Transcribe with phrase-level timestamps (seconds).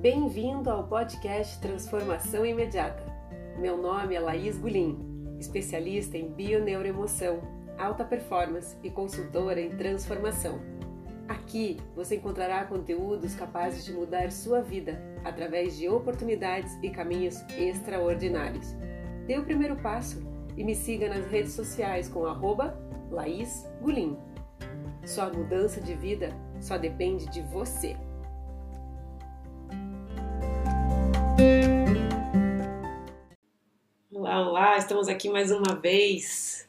[0.00, 3.02] Bem-vindo ao podcast Transformação Imediata.
[3.58, 4.98] Meu nome é Laís Gulim,
[5.38, 7.42] especialista em bioneuroemoção,
[7.78, 10.58] alta performance e consultora em transformação.
[11.28, 18.74] Aqui você encontrará conteúdos capazes de mudar sua vida através de oportunidades e caminhos extraordinários.
[19.26, 20.26] Dê o primeiro passo
[20.56, 22.74] e me siga nas redes sociais com arroba
[23.10, 24.16] Laís Gulim.
[25.04, 27.94] Sua mudança de vida só depende de você.
[34.30, 36.64] Olá, olá, estamos aqui mais uma vez.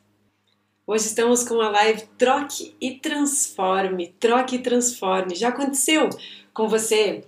[0.87, 4.15] Hoje estamos com a live Troque e Transforme.
[4.19, 5.35] Troque e Transforme.
[5.35, 6.09] Já aconteceu
[6.55, 7.23] com você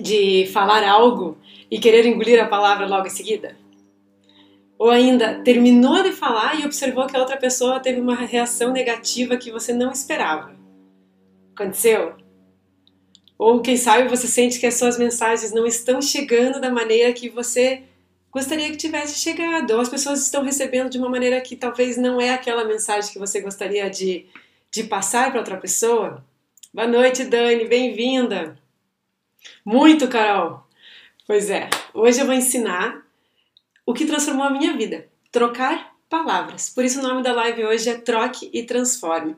[0.00, 1.36] de falar algo
[1.70, 3.54] e querer engolir a palavra logo em seguida?
[4.78, 9.36] Ou ainda terminou de falar e observou que a outra pessoa teve uma reação negativa
[9.36, 10.56] que você não esperava?
[11.54, 12.14] Aconteceu?
[13.36, 17.28] Ou quem sabe você sente que as suas mensagens não estão chegando da maneira que
[17.28, 17.89] você
[18.30, 22.20] gostaria que tivesse chegado, ou as pessoas estão recebendo de uma maneira que talvez não
[22.20, 24.26] é aquela mensagem que você gostaria de,
[24.70, 26.24] de passar para outra pessoa?
[26.72, 28.58] Boa noite, Dani, bem-vinda!
[29.64, 30.64] Muito, Carol!
[31.26, 33.04] Pois é, hoje eu vou ensinar
[33.84, 36.70] o que transformou a minha vida: trocar palavras.
[36.70, 39.36] Por isso o nome da live hoje é Troque e Transforme.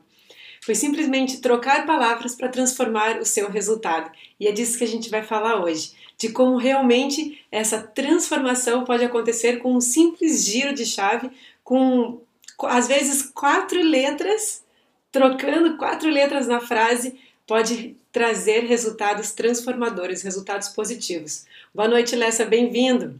[0.63, 4.09] Foi simplesmente trocar palavras para transformar o seu resultado.
[4.39, 5.91] E é disso que a gente vai falar hoje,
[6.23, 11.29] de como realmente essa transformação pode acontecer com um simples giro de chave,
[11.65, 12.21] com
[12.61, 14.63] às vezes quatro letras,
[15.11, 21.45] trocando quatro letras na frase, pode trazer resultados transformadores, resultados positivos.
[21.75, 23.19] Boa noite, Lessa, bem-vindo!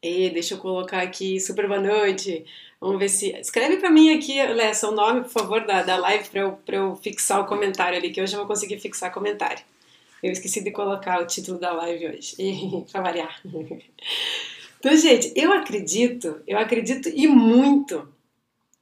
[0.00, 2.46] E deixa eu colocar aqui, super boa noite.
[2.80, 3.32] Vamos ver se.
[3.32, 6.94] Escreve para mim aqui, Lessa, o nome, por favor, da, da live para eu, eu
[6.94, 9.64] fixar o comentário ali, que hoje eu vou conseguir fixar comentário.
[10.26, 12.34] Eu esqueci de colocar o título da live hoje,
[12.90, 13.40] para variar.
[14.80, 18.08] Então, gente, eu acredito, eu acredito e muito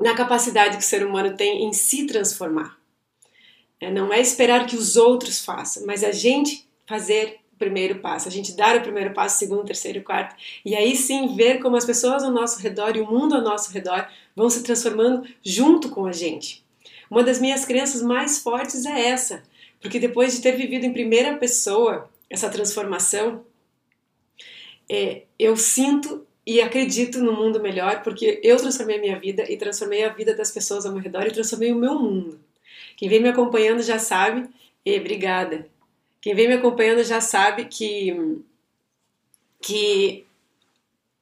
[0.00, 2.78] na capacidade que o ser humano tem em se transformar.
[3.78, 8.26] É, não é esperar que os outros façam, mas a gente fazer o primeiro passo,
[8.26, 11.84] a gente dar o primeiro passo, segundo, terceiro, quarto, e aí sim ver como as
[11.84, 16.06] pessoas ao nosso redor e o mundo ao nosso redor vão se transformando junto com
[16.06, 16.64] a gente.
[17.10, 19.42] Uma das minhas crenças mais fortes é essa,
[19.84, 23.44] porque depois de ter vivido em primeira pessoa essa transformação,
[24.90, 29.58] é, eu sinto e acredito no mundo melhor, porque eu transformei a minha vida e
[29.58, 32.40] transformei a vida das pessoas ao meu redor e transformei o meu mundo.
[32.96, 34.48] Quem vem me acompanhando já sabe,
[34.86, 35.68] e obrigada.
[36.18, 38.40] Quem vem me acompanhando já sabe que
[39.60, 40.24] que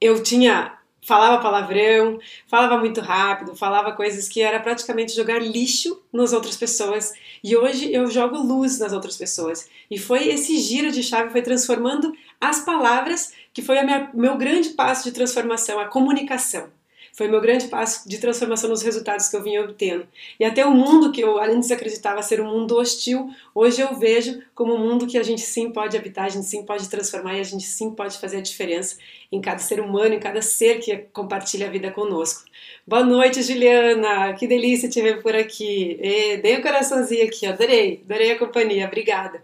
[0.00, 6.32] eu tinha falava palavrão, falava muito rápido, falava coisas que era praticamente jogar lixo nas
[6.32, 7.12] outras pessoas.
[7.42, 9.68] E hoje eu jogo luz nas outras pessoas.
[9.90, 14.70] E foi esse giro de chave foi transformando as palavras, que foi o meu grande
[14.70, 16.70] passo de transformação, a comunicação.
[17.14, 20.08] Foi meu grande passo de transformação nos resultados que eu vinha obtendo.
[20.40, 24.42] E até o mundo que eu antes acreditava ser um mundo hostil, hoje eu vejo
[24.54, 27.40] como um mundo que a gente sim pode habitar, a gente sim pode transformar e
[27.40, 28.96] a gente sim pode fazer a diferença
[29.30, 32.44] em cada ser humano, em cada ser que compartilha a vida conosco.
[32.86, 34.32] Boa noite, Juliana!
[34.32, 35.98] Que delícia te ver por aqui.
[36.00, 39.38] E, dei um coraçãozinho aqui, adorei, adorei a companhia, obrigada.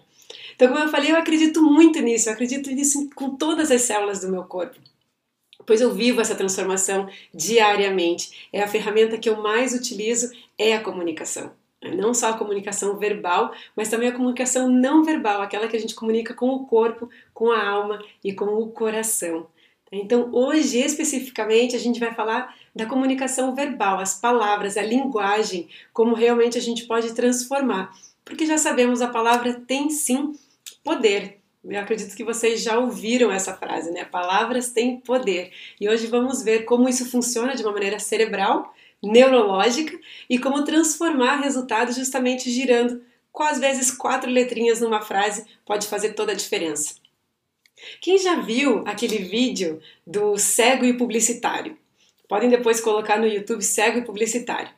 [0.56, 4.20] Então, como eu falei, eu acredito muito nisso, eu acredito nisso com todas as células
[4.20, 4.76] do meu corpo
[5.68, 8.48] pois eu vivo essa transformação diariamente.
[8.50, 11.52] É a ferramenta que eu mais utilizo é a comunicação.
[11.94, 15.94] Não só a comunicação verbal, mas também a comunicação não verbal, aquela que a gente
[15.94, 19.46] comunica com o corpo, com a alma e com o coração.
[19.92, 26.14] Então, hoje especificamente, a gente vai falar da comunicação verbal, as palavras, a linguagem, como
[26.14, 27.92] realmente a gente pode transformar.
[28.24, 30.32] Porque já sabemos, a palavra tem sim
[30.82, 34.04] poder, eu acredito que vocês já ouviram essa frase, né?
[34.04, 35.52] Palavras têm poder.
[35.80, 39.98] E hoje vamos ver como isso funciona de uma maneira cerebral, neurológica
[40.28, 43.02] e como transformar resultados justamente girando
[43.42, 46.94] às vezes quatro letrinhas numa frase pode fazer toda a diferença.
[48.00, 51.78] Quem já viu aquele vídeo do cego e publicitário?
[52.28, 54.70] Podem depois colocar no YouTube cego e publicitário.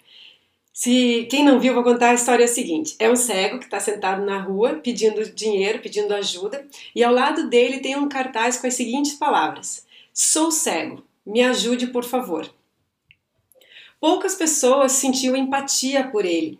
[0.72, 4.25] Se quem não viu, vou contar a história seguinte: é um cego que está sentado
[4.25, 8.75] na rua pedindo dinheiro, pedindo ajuda, e ao lado dele tem um cartaz com as
[8.75, 12.49] seguintes palavras: Sou cego, me ajude por favor.
[14.00, 16.58] Poucas pessoas sentiam empatia por ele.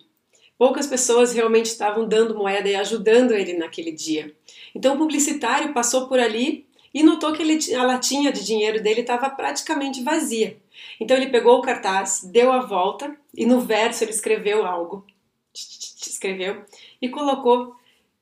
[0.59, 4.35] Poucas pessoas realmente estavam dando moeda e ajudando ele naquele dia.
[4.75, 9.01] Então o publicitário passou por ali e notou que ele, a latinha de dinheiro dele
[9.01, 10.59] estava praticamente vazia.
[11.01, 15.07] Então ele pegou o cartaz, deu a volta e no verso ele escreveu algo.
[15.53, 16.65] Escreveu
[17.01, 17.75] e colocou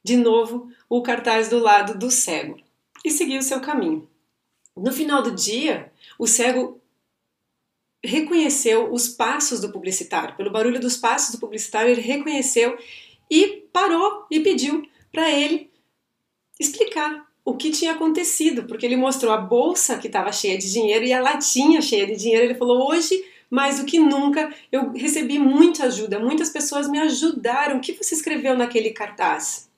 [0.03, 2.59] de novo o cartaz do lado do cego
[3.05, 4.09] e seguiu seu caminho.
[4.77, 6.81] No final do dia, o cego
[8.03, 10.37] reconheceu os passos do publicitário.
[10.37, 12.79] Pelo barulho dos passos do publicitário, ele reconheceu
[13.31, 15.71] e parou e pediu para ele
[16.59, 21.05] explicar o que tinha acontecido, porque ele mostrou a bolsa que estava cheia de dinheiro
[21.05, 22.45] e a latinha cheia de dinheiro.
[22.45, 27.79] Ele falou: Hoje, mais do que nunca, eu recebi muita ajuda, muitas pessoas me ajudaram.
[27.79, 29.71] O que você escreveu naquele cartaz?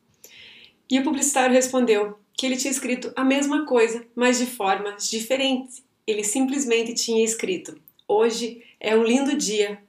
[0.90, 5.84] E o publicitário respondeu que ele tinha escrito a mesma coisa, mas de formas diferentes.
[6.06, 9.80] Ele simplesmente tinha escrito: Hoje é um lindo dia,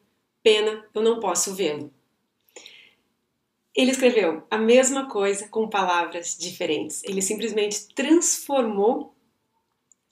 [0.44, 1.92] pena eu não posso vê-lo.
[3.74, 7.04] Ele escreveu a mesma coisa com palavras diferentes.
[7.06, 9.16] Ele simplesmente transformou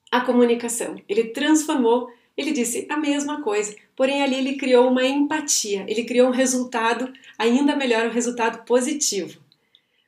[0.10, 1.00] a comunicação.
[1.08, 6.30] Ele transformou, ele disse a mesma coisa, porém ali ele criou uma empatia, ele criou
[6.30, 9.42] um resultado ainda melhor, um resultado positivo.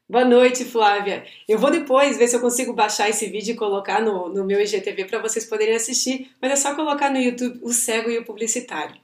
[0.09, 1.25] Boa noite, Flávia.
[1.47, 4.61] Eu vou depois ver se eu consigo baixar esse vídeo e colocar no, no meu
[4.61, 8.23] IGTV para vocês poderem assistir, mas é só colocar no YouTube o cego e o
[8.23, 8.95] publicitário.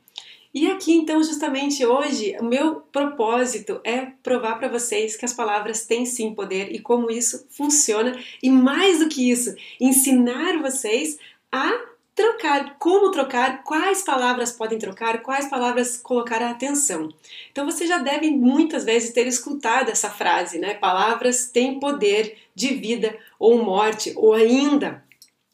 [0.53, 5.85] E aqui, então, justamente hoje, o meu propósito é provar para vocês que as palavras
[5.85, 11.18] têm sim poder e como isso funciona, e mais do que isso, ensinar vocês
[11.51, 17.14] a trocar, como trocar, quais palavras podem trocar, quais palavras colocar a atenção.
[17.52, 20.74] Então você já deve muitas vezes ter escutado essa frase, né?
[20.74, 25.06] Palavras têm poder de vida ou morte, ou ainda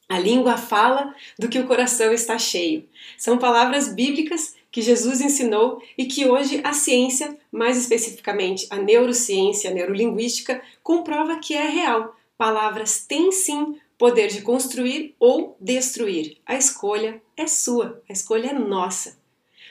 [0.08, 2.88] a língua fala do que o coração está cheio.
[3.18, 9.70] São palavras bíblicas que Jesus ensinou e que hoje a ciência, mais especificamente a neurociência,
[9.70, 12.16] a neurolinguística, comprova que é real.
[12.38, 16.38] Palavras têm sim poder de construir ou destruir.
[16.46, 19.18] A escolha é sua, a escolha é nossa.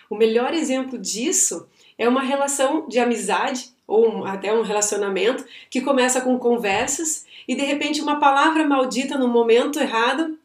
[0.08, 6.20] O melhor exemplo disso é uma relação de amizade ou até um relacionamento que começa
[6.20, 10.38] com conversas e de repente uma palavra maldita no momento errado,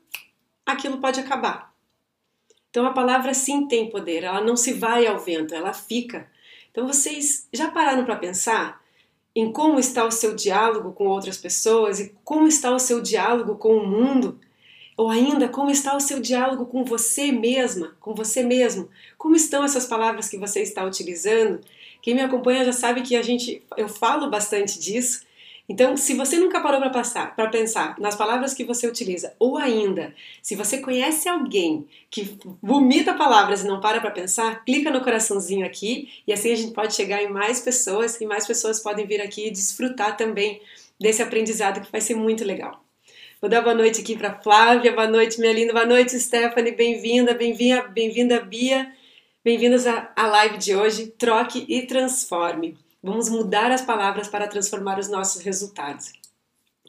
[0.65, 1.73] aquilo pode acabar.
[2.69, 6.29] Então a palavra sim tem poder, ela não se vai ao vento, ela fica.
[6.71, 8.81] Então vocês já pararam para pensar
[9.39, 13.55] em como está o seu diálogo com outras pessoas e como está o seu diálogo
[13.55, 14.39] com o mundo,
[14.97, 18.89] ou ainda como está o seu diálogo com você mesma, com você mesmo.
[19.15, 21.59] Como estão essas palavras que você está utilizando?
[22.01, 25.26] Quem me acompanha já sabe que a gente eu falo bastante disso
[25.69, 29.57] então, se você nunca parou para passar, para pensar nas palavras que você utiliza, ou
[29.57, 35.01] ainda, se você conhece alguém que vomita palavras e não para para pensar, clica no
[35.01, 39.05] coraçãozinho aqui e assim a gente pode chegar em mais pessoas e mais pessoas podem
[39.05, 40.61] vir aqui e desfrutar também
[40.97, 42.81] desse aprendizado que vai ser muito legal.
[43.41, 47.33] Vou dar boa noite aqui para Flávia, boa noite minha linda, boa noite Stephanie, bem-vinda,
[47.33, 48.89] bem-vinda, bem-vinda Bia,
[49.43, 52.77] bem-vindas à live de hoje, troque e transforme.
[53.07, 56.11] Vamos mudar as palavras para transformar os nossos resultados.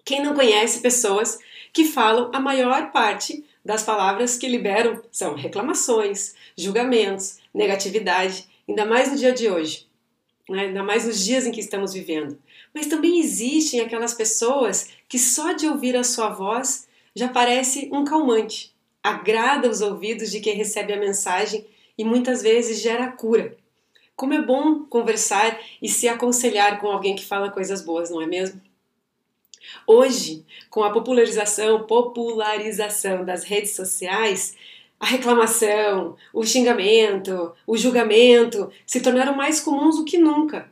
[0.05, 1.39] Quem não conhece pessoas
[1.73, 9.13] que falam a maior parte das palavras que liberam são reclamações, julgamentos, negatividade, ainda mais
[9.13, 9.87] no dia de hoje,
[10.51, 10.63] né?
[10.63, 12.37] ainda mais nos dias em que estamos vivendo.
[12.75, 18.05] Mas também existem aquelas pessoas que só de ouvir a sua voz já parece um
[18.05, 18.75] calmante,
[19.05, 21.65] agrada os ouvidos de quem recebe a mensagem
[21.97, 23.57] e muitas vezes gera cura.
[24.19, 28.27] Como é bom conversar e se aconselhar com alguém que fala coisas boas, não é
[28.27, 28.61] mesmo?
[29.87, 34.57] Hoje, com a popularização, popularização das redes sociais,
[34.99, 40.69] a reclamação, o xingamento, o julgamento se tornaram mais comuns do que nunca.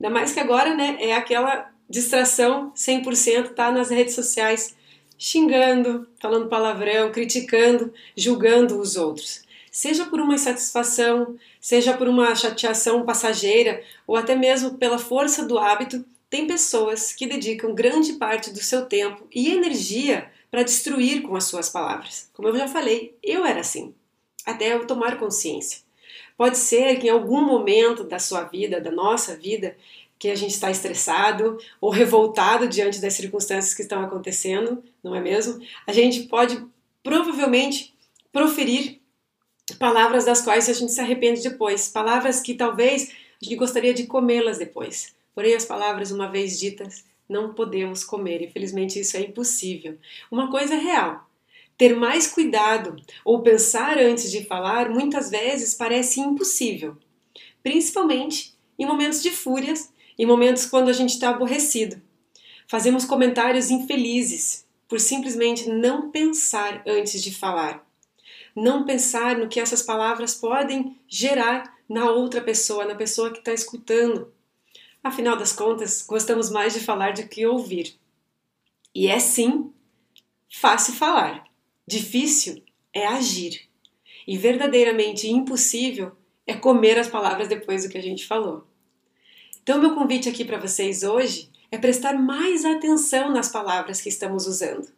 [0.00, 4.76] Ainda mais que agora, né, é aquela distração 100% tá nas redes sociais,
[5.16, 13.04] xingando, falando palavrão, criticando, julgando os outros seja por uma insatisfação, seja por uma chateação
[13.04, 18.60] passageira ou até mesmo pela força do hábito, tem pessoas que dedicam grande parte do
[18.60, 22.28] seu tempo e energia para destruir com as suas palavras.
[22.34, 23.94] Como eu já falei, eu era assim,
[24.44, 25.80] até eu tomar consciência.
[26.36, 29.76] Pode ser que em algum momento da sua vida, da nossa vida,
[30.18, 35.20] que a gente está estressado ou revoltado diante das circunstâncias que estão acontecendo, não é
[35.20, 35.60] mesmo?
[35.86, 36.62] A gente pode
[37.02, 37.94] provavelmente
[38.32, 38.97] proferir
[39.76, 43.10] palavras das quais a gente se arrepende depois, palavras que talvez
[43.40, 45.14] a gente gostaria de comê-las depois.
[45.34, 48.42] Porém, as palavras, uma vez ditas, não podemos comer.
[48.42, 49.98] Infelizmente, isso é impossível.
[50.30, 51.28] Uma coisa é real.
[51.76, 56.96] Ter mais cuidado ou pensar antes de falar muitas vezes parece impossível,
[57.62, 62.02] principalmente em momentos de fúrias, em momentos quando a gente está aborrecido.
[62.66, 67.87] Fazemos comentários infelizes por simplesmente não pensar antes de falar
[68.62, 73.52] não pensar no que essas palavras podem gerar na outra pessoa, na pessoa que está
[73.52, 74.32] escutando.
[75.02, 77.94] Afinal das contas, gostamos mais de falar do que ouvir.
[78.94, 79.72] E é sim
[80.50, 81.44] fácil falar,
[81.86, 82.62] difícil
[82.92, 83.68] é agir.
[84.26, 86.12] E verdadeiramente impossível
[86.46, 88.66] é comer as palavras depois do que a gente falou.
[89.62, 94.46] Então, meu convite aqui para vocês hoje é prestar mais atenção nas palavras que estamos
[94.46, 94.90] usando.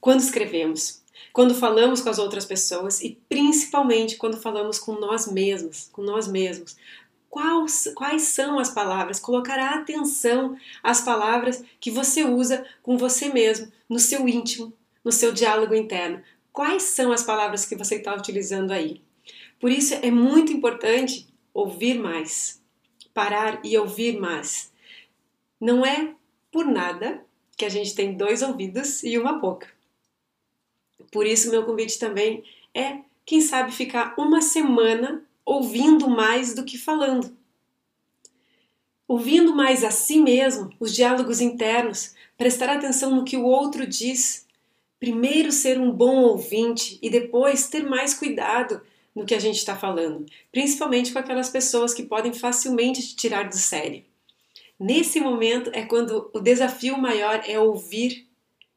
[0.00, 1.02] Quando escrevemos,
[1.32, 6.26] quando falamos com as outras pessoas e principalmente quando falamos com nós mesmos, com nós
[6.26, 6.76] mesmos.
[7.30, 9.20] Quais, quais são as palavras?
[9.20, 14.72] Colocar atenção às palavras que você usa com você mesmo, no seu íntimo,
[15.04, 16.22] no seu diálogo interno.
[16.52, 19.02] Quais são as palavras que você está utilizando aí?
[19.60, 22.62] Por isso é muito importante ouvir mais,
[23.12, 24.72] parar e ouvir mais.
[25.60, 26.14] Não é
[26.50, 27.24] por nada
[27.56, 29.77] que a gente tem dois ouvidos e uma boca.
[31.10, 36.78] Por isso, meu convite também é, quem sabe, ficar uma semana ouvindo mais do que
[36.78, 37.36] falando.
[39.06, 44.46] Ouvindo mais a si mesmo, os diálogos internos, prestar atenção no que o outro diz.
[45.00, 48.80] Primeiro ser um bom ouvinte e depois ter mais cuidado
[49.14, 53.48] no que a gente está falando, principalmente com aquelas pessoas que podem facilmente te tirar
[53.48, 54.04] do sério.
[54.78, 58.28] Nesse momento é quando o desafio maior é ouvir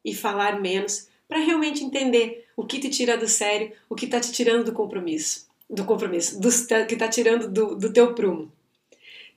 [0.04, 4.20] e falar menos para realmente entender o que te tira do sério, o que está
[4.20, 6.50] te tirando do compromisso, do compromisso, do,
[6.86, 8.52] que está tirando do, do teu prumo.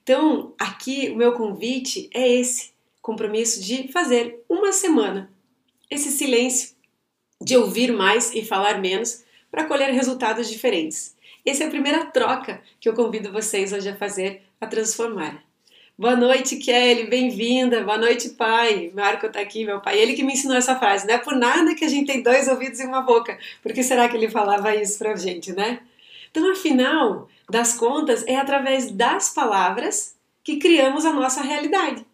[0.02, 5.32] Então, aqui o meu convite é esse compromisso de fazer uma semana
[5.90, 6.76] esse silêncio,
[7.40, 11.16] de ouvir mais e falar menos para colher resultados diferentes.
[11.46, 15.45] Essa é a primeira troca que eu convido vocês hoje a fazer, a transformar.
[15.98, 17.82] Boa noite, Kelly, bem-vinda.
[17.82, 18.92] Boa noite, pai.
[18.94, 19.98] Marco tá aqui, meu pai.
[19.98, 21.06] Ele que me ensinou essa frase.
[21.06, 23.38] Não é por nada que a gente tem dois ouvidos e uma boca.
[23.62, 25.80] Por que será que ele falava isso pra gente, né?
[26.30, 32.04] Então, afinal das contas, é através das palavras que criamos a nossa realidade.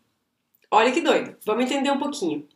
[0.70, 1.34] Olha que doido.
[1.44, 2.46] Vamos entender um pouquinho.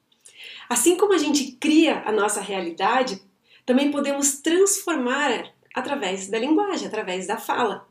[0.68, 3.20] Assim como a gente cria a nossa realidade,
[3.64, 7.84] também podemos transformar através da linguagem, através da fala.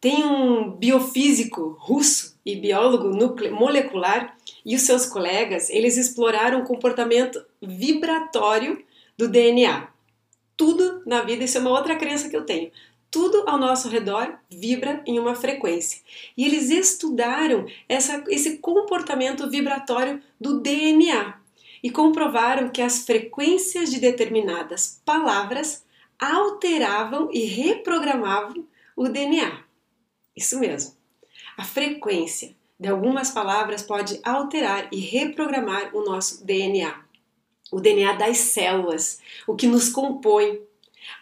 [0.00, 3.10] Tem um biofísico russo e biólogo
[3.50, 8.84] molecular e os seus colegas, eles exploraram o comportamento vibratório
[9.18, 9.88] do DNA.
[10.56, 12.70] Tudo na vida, isso é uma outra crença que eu tenho.
[13.10, 16.00] Tudo ao nosso redor vibra em uma frequência.
[16.36, 21.34] E eles estudaram essa, esse comportamento vibratório do DNA
[21.82, 25.84] e comprovaram que as frequências de determinadas palavras
[26.18, 29.64] alteravam e reprogramavam o DNA.
[30.34, 30.95] Isso mesmo.
[31.56, 36.94] A frequência de algumas palavras pode alterar e reprogramar o nosso DNA.
[37.72, 40.60] O DNA das células, o que nos compõe,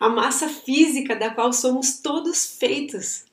[0.00, 3.24] a massa física da qual somos todos feitos,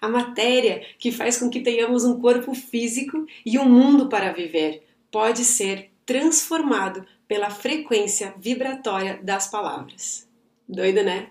[0.00, 4.86] a matéria que faz com que tenhamos um corpo físico e um mundo para viver,
[5.10, 10.28] pode ser transformado pela frequência vibratória das palavras.
[10.68, 11.30] Doido, né?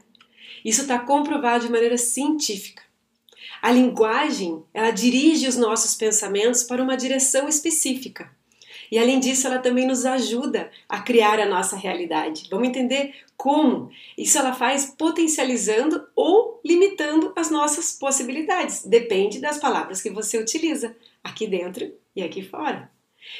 [0.63, 2.80] Isso está comprovado de maneira científica.
[3.61, 8.31] A linguagem, ela dirige os nossos pensamentos para uma direção específica.
[8.91, 12.47] E além disso, ela também nos ajuda a criar a nossa realidade.
[12.49, 13.89] Vamos entender como?
[14.17, 18.85] Isso ela faz potencializando ou limitando as nossas possibilidades.
[18.85, 22.91] Depende das palavras que você utiliza, aqui dentro e aqui fora.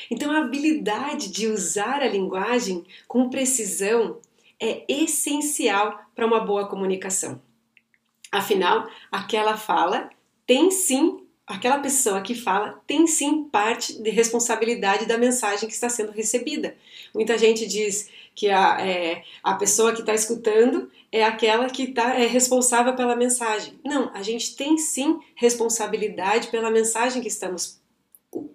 [0.09, 4.19] Então, a habilidade de usar a linguagem com precisão
[4.59, 7.41] é essencial para uma boa comunicação.
[8.31, 10.09] Afinal, aquela fala
[10.47, 15.89] tem sim, aquela pessoa que fala tem sim parte de responsabilidade da mensagem que está
[15.89, 16.75] sendo recebida.
[17.13, 22.15] Muita gente diz que a, é, a pessoa que está escutando é aquela que tá,
[22.15, 23.79] é responsável pela mensagem.
[23.83, 27.81] Não, a gente tem sim responsabilidade pela mensagem que estamos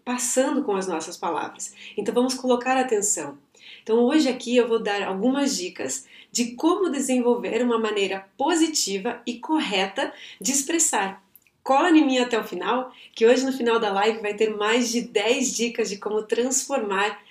[0.05, 1.75] passando com as nossas palavras.
[1.97, 3.39] Então vamos colocar atenção.
[3.87, 9.39] Então hoje aqui eu vou dar algumas dicas de como desenvolver uma maneira positiva e
[9.39, 11.23] correta de expressar.
[11.63, 14.91] Cola em mim até o final, que hoje no final da live vai ter mais
[14.91, 17.23] de 10 dicas de como transformar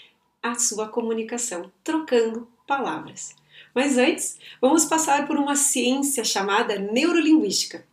[0.41, 3.35] a sua comunicação, trocando palavras.
[3.74, 7.85] Mas antes, vamos passar por uma ciência chamada neurolinguística.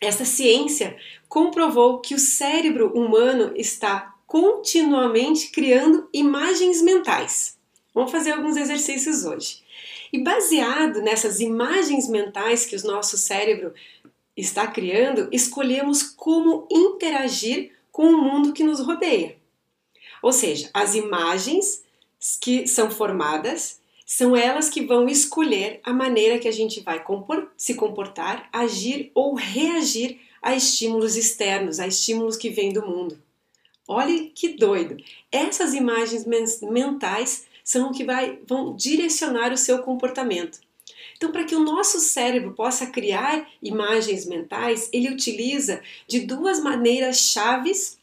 [0.00, 0.96] Essa ciência
[1.28, 7.58] comprovou que o cérebro humano está continuamente criando imagens mentais.
[7.94, 9.62] Vamos fazer alguns exercícios hoje.
[10.12, 13.72] E baseado nessas imagens mentais que o nosso cérebro
[14.36, 19.36] está criando, escolhemos como interagir com o mundo que nos rodeia.
[20.22, 21.82] Ou seja, as imagens
[22.40, 27.02] que são formadas são elas que vão escolher a maneira que a gente vai
[27.56, 33.22] se comportar, agir ou reagir a estímulos externos, a estímulos que vêm do mundo.
[33.86, 34.96] Olhe que doido!
[35.30, 36.24] Essas imagens
[36.62, 40.58] mentais são que vai, vão direcionar o seu comportamento.
[41.16, 47.18] Então, para que o nosso cérebro possa criar imagens mentais, ele utiliza de duas maneiras
[47.18, 47.96] chaves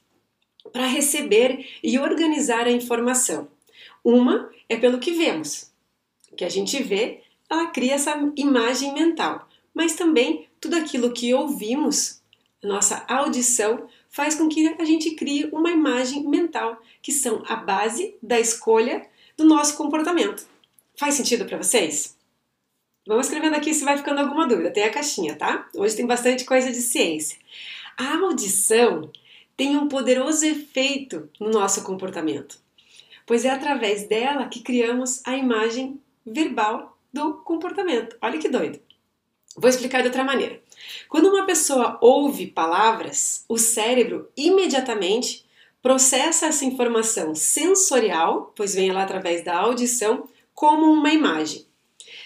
[0.72, 3.50] para receber e organizar a informação.
[4.02, 5.70] Uma é pelo que vemos.
[6.32, 9.50] O que a gente vê, ela cria essa imagem mental.
[9.74, 12.22] Mas também tudo aquilo que ouvimos,
[12.64, 18.16] nossa audição, faz com que a gente crie uma imagem mental, que são a base
[18.24, 19.06] da escolha
[19.38, 20.46] do nosso comportamento.
[20.96, 22.18] Faz sentido para vocês?
[23.08, 24.72] Vamos escrevendo aqui se vai ficando alguma dúvida.
[24.72, 25.70] Tem a caixinha, tá?
[25.76, 27.38] Hoje tem bastante coisa de ciência.
[27.96, 29.10] A audição
[29.56, 32.60] tem um poderoso efeito no nosso comportamento,
[33.26, 38.18] pois é através dela que criamos a imagem verbal do comportamento.
[38.22, 38.80] Olha que doido.
[39.56, 40.62] Vou explicar de outra maneira.
[41.10, 45.47] Quando uma pessoa ouve palavras, o cérebro imediatamente
[45.88, 51.66] processa essa informação sensorial, pois vem lá através da audição, como uma imagem.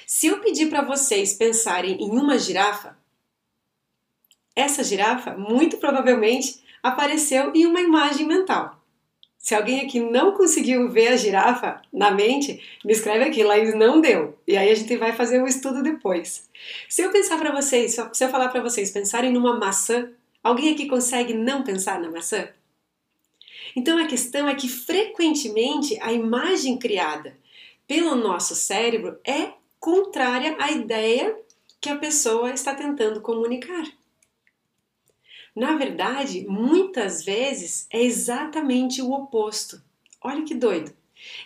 [0.08, 2.98] Se eu pedir para vocês pensarem em uma girafa,
[4.56, 8.82] essa girafa muito provavelmente apareceu em uma imagem mental.
[9.38, 14.02] Se alguém aqui não conseguiu ver a girafa na mente, me escreve aqui, Laís não
[14.02, 14.40] deu.
[14.48, 16.50] E aí a gente vai fazer o um estudo depois.
[16.90, 20.10] Se eu pensar para vocês, se eu falar para vocês pensarem numa maçã,
[20.44, 22.50] alguém aqui consegue não pensar na maçã?
[23.76, 27.38] Então a questão é que frequentemente a imagem criada
[27.88, 31.38] pelo nosso cérebro é contrária à ideia
[31.80, 33.86] que a pessoa está tentando comunicar.
[35.56, 39.82] Na verdade, muitas vezes é exatamente o oposto.
[40.22, 40.94] Olha que doido!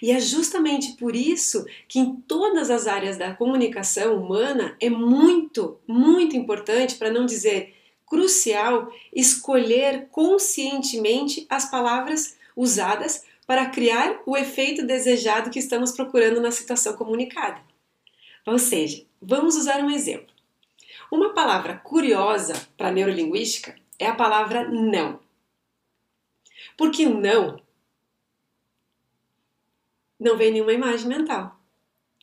[0.02, 5.80] E é justamente por isso que em todas as áreas da comunicação humana é muito,
[5.88, 7.75] muito importante, para não dizer
[8.16, 16.50] crucial, escolher conscientemente as palavras usadas para criar o efeito desejado que estamos procurando na
[16.50, 17.62] situação comunicada.
[18.46, 20.34] Ou seja, vamos usar um exemplo.
[21.12, 25.20] Uma palavra curiosa para a neurolinguística é a palavra não.
[26.78, 27.62] Porque o não
[30.18, 31.60] não vem nenhuma imagem mental.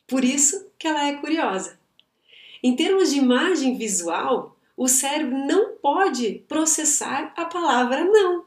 [0.07, 1.79] Por isso que ela é curiosa.
[2.63, 8.45] Em termos de imagem visual, o cérebro não pode processar a palavra não.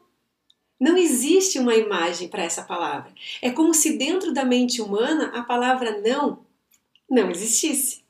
[0.79, 3.13] Não existe uma imagem para essa palavra.
[3.41, 6.45] É como se dentro da mente humana a palavra não
[7.09, 8.05] não existisse.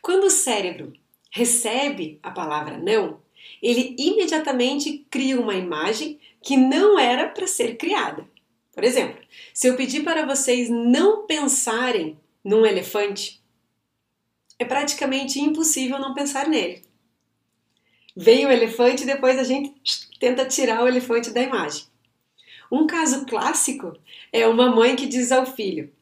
[0.00, 0.92] Quando o cérebro
[1.30, 3.20] recebe a palavra não,
[3.62, 8.26] ele imediatamente cria uma imagem que não era para ser criada.
[8.72, 9.22] Por exemplo,
[9.52, 13.42] se eu pedir para vocês não pensarem num elefante,
[14.58, 16.82] é praticamente impossível não pensar nele.
[18.14, 19.74] Vem o elefante e depois a gente
[20.18, 21.84] tenta tirar o elefante da imagem.
[22.70, 23.96] Um caso clássico
[24.32, 25.92] é uma mãe que diz ao filho: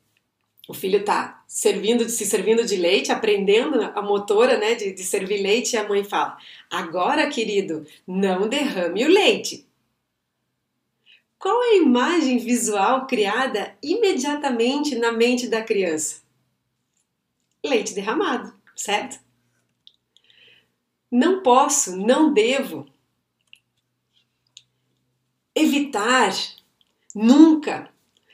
[0.69, 5.43] o filho está servindo, se servindo de leite, aprendendo a motora né, de, de servir
[5.43, 6.39] leite, e a mãe fala:
[6.71, 9.67] Agora, querido, não derrame o leite.
[11.41, 16.23] Qual é a imagem visual criada imediatamente na mente da criança?
[17.65, 19.19] Leite derramado, certo?
[21.11, 22.87] Não posso, não devo
[25.55, 26.33] evitar
[27.15, 27.91] nunca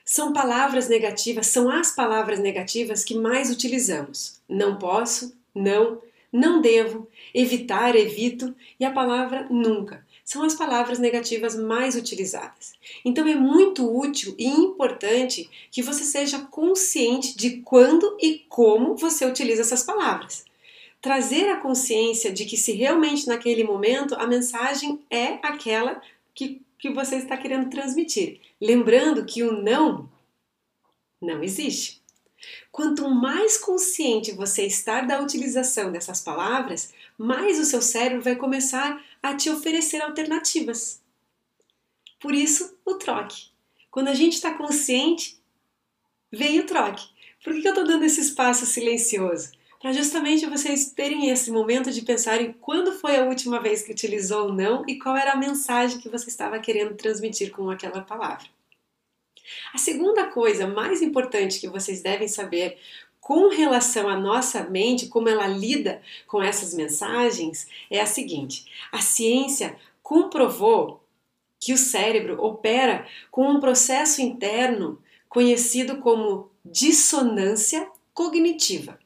[0.08, 4.40] são palavras negativas, são as palavras negativas que mais utilizamos.
[4.48, 6.00] Não posso, não,
[6.32, 10.06] não devo, evitar, evito e a palavra nunca.
[10.24, 12.74] São as palavras negativas mais utilizadas.
[13.04, 19.26] Então é muito útil e importante que você seja consciente de quando e como você
[19.26, 20.44] utiliza essas palavras.
[21.06, 26.02] Trazer a consciência de que se realmente naquele momento a mensagem é aquela
[26.34, 28.40] que que você está querendo transmitir.
[28.60, 30.10] Lembrando que o não
[31.22, 32.02] não existe.
[32.72, 39.00] Quanto mais consciente você estar da utilização dessas palavras, mais o seu cérebro vai começar
[39.22, 41.00] a te oferecer alternativas.
[42.18, 43.50] Por isso, o troque.
[43.92, 45.40] Quando a gente está consciente,
[46.32, 47.06] vem o troque.
[47.44, 49.55] Por que eu estou dando esse espaço silencioso?
[49.80, 53.92] Para justamente vocês terem esse momento de pensar em quando foi a última vez que
[53.92, 58.00] utilizou o não e qual era a mensagem que você estava querendo transmitir com aquela
[58.00, 58.46] palavra.
[59.72, 62.78] A segunda coisa mais importante que vocês devem saber
[63.20, 69.00] com relação à nossa mente, como ela lida com essas mensagens, é a seguinte: a
[69.00, 71.02] ciência comprovou
[71.58, 78.98] que o cérebro opera com um processo interno conhecido como dissonância cognitiva.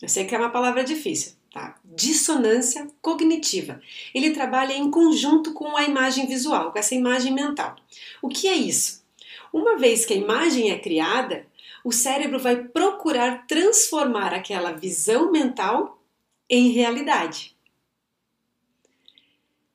[0.00, 1.78] Eu sei que é uma palavra difícil, tá?
[1.84, 3.80] Dissonância cognitiva.
[4.14, 7.76] Ele trabalha em conjunto com a imagem visual, com essa imagem mental.
[8.22, 9.04] O que é isso?
[9.52, 11.46] Uma vez que a imagem é criada,
[11.84, 16.02] o cérebro vai procurar transformar aquela visão mental
[16.48, 17.56] em realidade.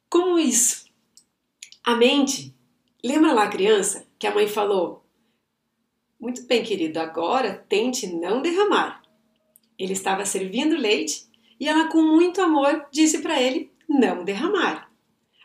[0.10, 0.86] Como isso?
[1.84, 2.56] A mente,
[3.04, 5.04] lembra lá a criança que a mãe falou:
[6.20, 9.05] Muito bem, querido, agora tente não derramar.
[9.78, 11.26] Ele estava servindo leite
[11.60, 14.90] e ela, com muito amor, disse para ele não derramar.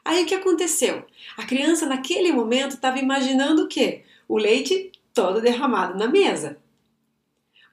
[0.04, 1.04] Aí o que aconteceu?
[1.36, 4.02] A criança, naquele momento, estava imaginando o quê?
[4.28, 6.58] O leite todo derramado na mesa.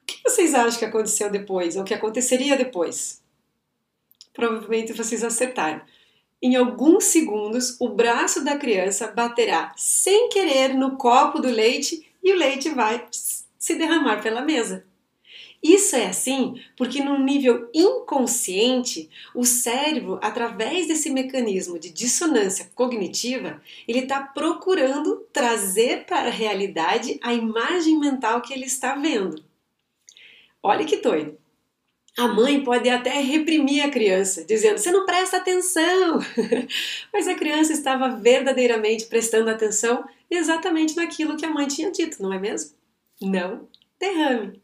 [0.02, 1.76] O que vocês acham que aconteceu depois?
[1.76, 3.22] Ou que aconteceria depois?
[4.32, 5.80] Provavelmente vocês acertaram.
[6.40, 12.32] Em alguns segundos, o braço da criança baterá sem querer no copo do leite e
[12.32, 14.86] o leite vai se derramar pela mesa.
[15.62, 23.60] Isso é assim porque, num nível inconsciente, o cérebro, através desse mecanismo de dissonância cognitiva,
[23.86, 29.42] ele está procurando trazer para a realidade a imagem mental que ele está vendo.
[30.62, 31.36] Olha que doido!
[32.16, 36.18] A mãe pode até reprimir a criança, dizendo: você não presta atenção.
[37.12, 42.32] Mas a criança estava verdadeiramente prestando atenção exatamente naquilo que a mãe tinha dito, não
[42.32, 42.72] é mesmo?
[43.22, 43.68] Não
[44.00, 44.60] derrame.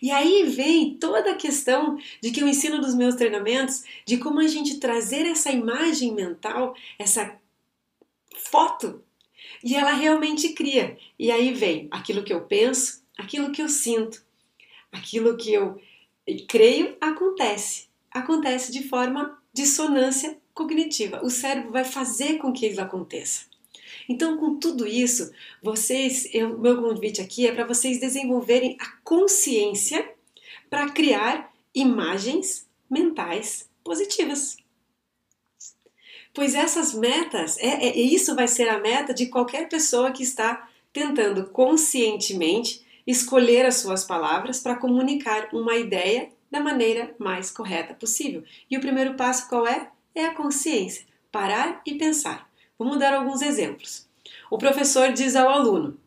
[0.00, 4.40] E aí vem toda a questão de que eu ensino nos meus treinamentos de como
[4.40, 7.38] a gente trazer essa imagem mental, essa
[8.36, 9.02] foto,
[9.62, 10.98] e ela realmente cria.
[11.18, 14.22] E aí vem aquilo que eu penso, aquilo que eu sinto,
[14.92, 15.80] aquilo que eu
[16.48, 17.88] creio acontece.
[18.10, 21.20] Acontece de forma dissonância cognitiva.
[21.24, 23.46] O cérebro vai fazer com que isso aconteça.
[24.08, 30.08] Então, com tudo isso, vocês, eu, meu convite aqui é para vocês desenvolverem a consciência
[30.68, 34.56] para criar imagens mentais positivas.
[36.32, 40.68] Pois essas metas, é, é, isso vai ser a meta de qualquer pessoa que está
[40.92, 48.42] tentando conscientemente escolher as suas palavras para comunicar uma ideia da maneira mais correta possível.
[48.70, 49.90] E o primeiro passo qual é?
[50.14, 51.04] É a consciência.
[51.30, 52.48] Parar e pensar.
[52.78, 54.08] Vamos dar alguns exemplos.
[54.50, 55.98] O professor diz ao aluno: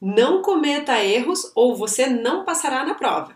[0.00, 3.34] não cometa erros ou você não passará na prova.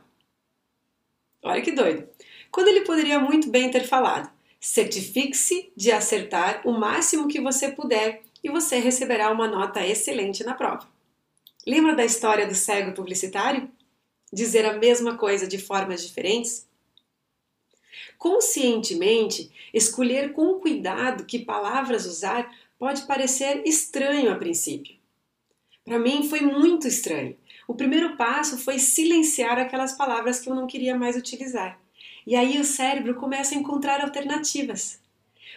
[1.42, 2.06] Olha que doido.
[2.50, 8.20] Quando ele poderia muito bem ter falado: certifique-se de acertar o máximo que você puder
[8.44, 10.86] e você receberá uma nota excelente na prova.
[11.66, 13.70] Lembra da história do cego publicitário?
[14.30, 16.67] Dizer a mesma coisa de formas diferentes?
[18.18, 24.96] Conscientemente, escolher com cuidado que palavras usar pode parecer estranho a princípio.
[25.84, 27.36] Para mim foi muito estranho.
[27.66, 31.80] O primeiro passo foi silenciar aquelas palavras que eu não queria mais utilizar.
[32.26, 35.00] E aí o cérebro começa a encontrar alternativas.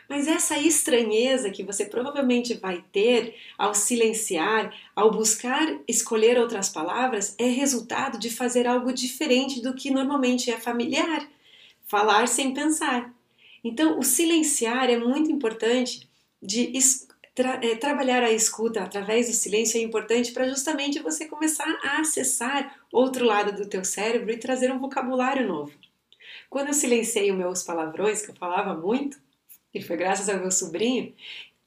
[0.08, 7.34] Mas essa estranheza que você provavelmente vai ter ao silenciar, ao buscar escolher outras palavras,
[7.38, 11.28] é resultado de fazer algo diferente do que normalmente é familiar
[11.92, 13.14] falar sem pensar.
[13.62, 16.10] Então, o silenciar é muito importante
[16.42, 16.72] de
[17.36, 22.00] tra é, trabalhar a escuta através do silêncio é importante para justamente você começar a
[22.00, 25.74] acessar outro lado do teu cérebro e trazer um vocabulário novo.
[26.50, 29.20] Quando eu silenciei os meus palavrões, que eu falava muito,
[29.74, 31.14] e foi graças ao meu sobrinho,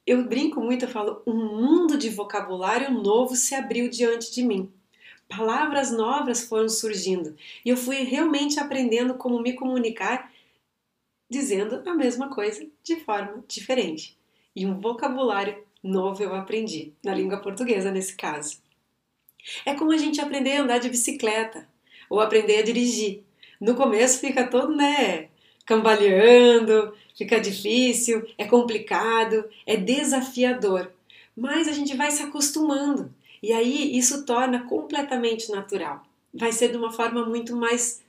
[0.07, 4.73] eu brinco muito, eu falo, um mundo de vocabulário novo se abriu diante de mim.
[5.29, 10.31] Palavras novas foram surgindo e eu fui realmente aprendendo como me comunicar
[11.31, 14.17] dizendo a mesma coisa de forma diferente
[14.55, 18.59] e um vocabulário novo eu aprendi, na língua portuguesa nesse caso.
[19.67, 21.69] É como a gente aprender a andar de bicicleta
[22.09, 23.23] ou aprender a dirigir.
[23.61, 25.29] No começo fica todo, né,
[25.67, 30.91] cambaleando, fica difícil, é complicado, é desafiador.
[31.37, 33.13] Mas a gente vai se acostumando
[33.45, 36.03] e aí isso torna completamente natural.
[36.33, 38.03] Vai ser de uma forma muito mais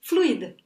[0.00, 0.56] fluida.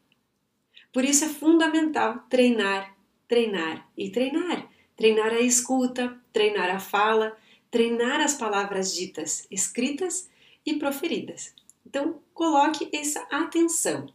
[0.92, 2.94] Por isso é fundamental treinar,
[3.28, 7.34] treinar e treinar treinar a escuta, treinar a fala,
[7.70, 10.28] treinar as palavras ditas, escritas
[10.66, 11.54] e proferidas.
[11.86, 14.08] Então, coloque essa atenção.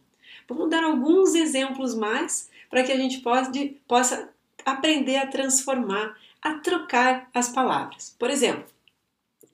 [0.46, 4.28] Vamos dar alguns exemplos mais para que a gente pode, possa
[4.64, 8.14] aprender a transformar, a trocar as palavras.
[8.18, 8.66] Por exemplo,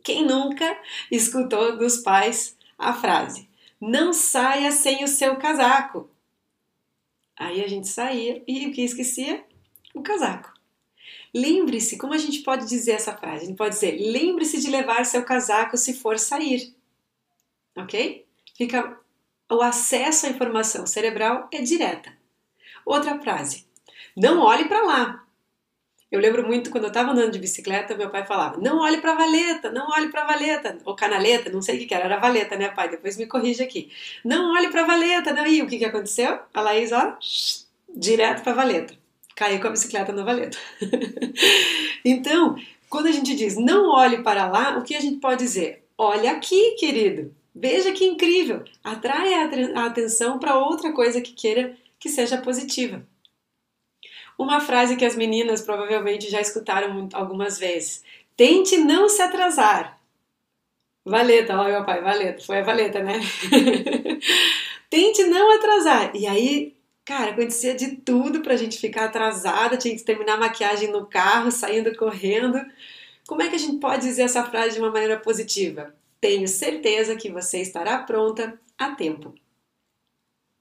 [0.02, 0.78] quem nunca
[1.10, 3.48] escutou dos pais a frase:
[3.80, 6.10] Não saia sem o seu casaco.
[7.36, 9.44] Aí a gente saía e o que esquecia?
[9.94, 10.52] O casaco.
[11.34, 13.44] Lembre-se, como a gente pode dizer essa frase?
[13.44, 16.74] A gente pode dizer: lembre-se de levar seu casaco se for sair.
[17.76, 18.26] Ok?
[18.56, 19.00] Fica
[19.50, 22.12] o acesso à informação cerebral é direta.
[22.84, 23.66] Outra frase:
[24.16, 25.26] Não olhe para lá.
[26.10, 29.12] Eu lembro muito quando eu estava andando de bicicleta, meu pai falava: Não olhe para
[29.12, 32.18] a valeta, não olhe para a valeta, ou canaleta, não sei o que, era, era
[32.18, 32.88] valeta, né, pai?
[32.88, 33.92] Depois me corrige aqui.
[34.24, 35.46] Não olhe para a valeta, não.
[35.46, 36.40] E o que, que aconteceu?
[36.52, 37.16] A Laís, ó,
[37.88, 38.94] direto para a valeta.
[39.36, 40.58] Caiu com a bicicleta na valeta.
[42.04, 42.56] então,
[42.88, 45.84] quando a gente diz não olhe para lá, o que a gente pode dizer?
[45.96, 47.32] Olha aqui, querido.
[47.54, 48.64] Veja que incrível.
[48.82, 53.06] Atrai a atenção para outra coisa que queira que seja positiva.
[54.40, 58.02] Uma frase que as meninas provavelmente já escutaram algumas vezes.
[58.34, 60.00] Tente não se atrasar.
[61.04, 63.20] Valeta, olha meu pai, valeta, foi a valeta, né?
[64.88, 66.16] Tente não atrasar.
[66.16, 66.74] E aí,
[67.04, 71.52] cara, acontecia de tudo pra gente ficar atrasada, tinha que terminar a maquiagem no carro,
[71.52, 72.58] saindo correndo.
[73.28, 75.94] Como é que a gente pode dizer essa frase de uma maneira positiva?
[76.18, 79.34] Tenho certeza que você estará pronta a tempo.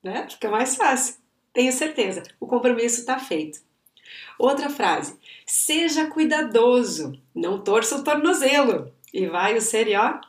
[0.03, 0.27] Né?
[0.29, 1.15] Fica mais fácil.
[1.53, 2.23] Tenho certeza.
[2.41, 3.68] O compromisso está feito.
[4.39, 8.91] Outra frase: seja cuidadoso, não torça o tornozelo.
[9.13, 10.21] E vai o ser, ó,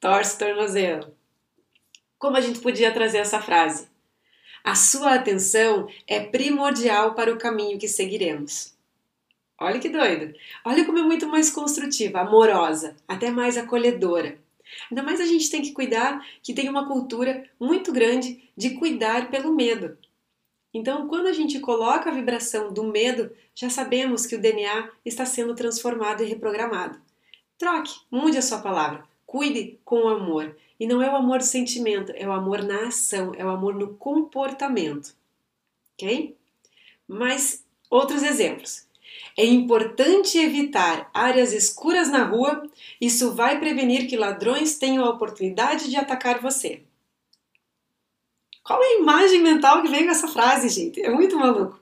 [0.00, 1.14] torce o tornozelo.
[2.18, 3.88] Como a gente podia trazer essa frase?
[4.62, 8.72] A sua atenção é primordial para o caminho que seguiremos.
[9.60, 10.34] Olha que doido!
[10.64, 14.38] Olha como é muito mais construtiva, amorosa, até mais acolhedora.
[14.90, 19.28] Ainda mais a gente tem que cuidar que tem uma cultura muito grande de cuidar
[19.30, 19.98] pelo medo.
[20.74, 25.24] Então, quando a gente coloca a vibração do medo, já sabemos que o DNA está
[25.24, 27.00] sendo transformado e reprogramado.
[27.56, 29.04] Troque, mude a sua palavra.
[29.24, 30.56] Cuide com o amor.
[30.78, 33.76] E não é o amor do sentimento, é o amor na ação, é o amor
[33.76, 35.14] no comportamento.
[35.94, 36.36] Ok?
[37.06, 38.88] Mas outros exemplos.
[39.36, 42.68] É importante evitar áreas escuras na rua,
[43.00, 46.82] isso vai prevenir que ladrões tenham a oportunidade de atacar você.
[48.64, 51.02] Qual é a imagem mental que vem com essa frase, gente?
[51.02, 51.78] É muito maluco.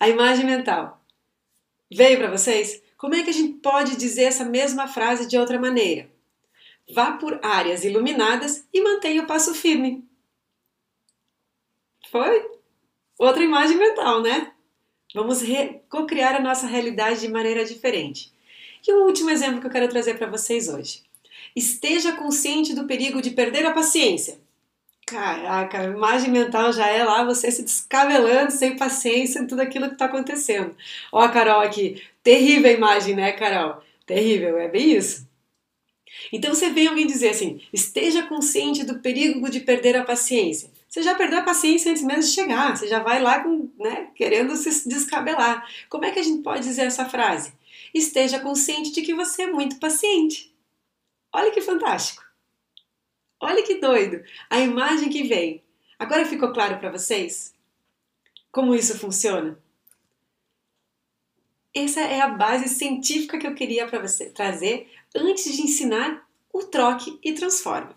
[0.00, 0.98] A imagem mental.
[1.92, 2.82] Veio para vocês?
[2.96, 6.10] Como é que a gente pode dizer essa mesma frase de outra maneira?
[6.90, 10.08] Vá por áreas iluminadas e mantenha o passo firme.
[12.10, 12.50] Foi?
[13.18, 14.52] Outra imagem mental, né?
[15.14, 15.42] Vamos
[15.90, 18.32] co-criar a nossa realidade de maneira diferente.
[18.86, 21.02] E o um último exemplo que eu quero trazer para vocês hoje.
[21.54, 24.45] Esteja consciente do perigo de perder a paciência.
[25.06, 29.86] Caraca, a imagem mental já é lá você se descabelando, sem paciência em tudo aquilo
[29.86, 30.76] que está acontecendo.
[31.12, 33.80] Ó a Carol aqui, terrível a imagem, né, Carol?
[34.04, 35.24] Terrível, é bem isso.
[36.32, 40.70] Então você vê alguém dizer assim, esteja consciente do perigo de perder a paciência.
[40.88, 44.08] Você já perdeu a paciência antes mesmo de chegar, você já vai lá com, né,
[44.16, 45.68] querendo se descabelar.
[45.88, 47.52] Como é que a gente pode dizer essa frase?
[47.94, 50.52] Esteja consciente de que você é muito paciente.
[51.32, 52.25] Olha que fantástico.
[53.40, 54.24] Olha que doido!
[54.48, 55.62] A imagem que vem.
[55.98, 57.54] Agora ficou claro para vocês
[58.56, 59.58] como isso funciona?
[61.74, 66.62] Essa é a base científica que eu queria para você trazer antes de ensinar o
[66.62, 67.94] troque e transforme.